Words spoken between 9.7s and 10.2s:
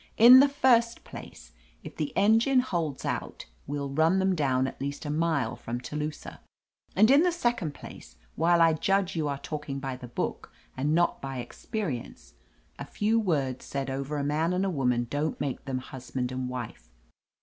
by the